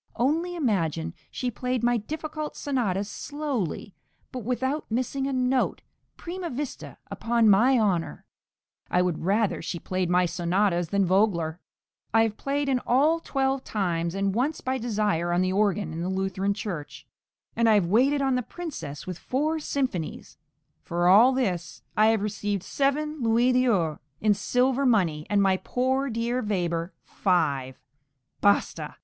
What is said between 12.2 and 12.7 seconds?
have played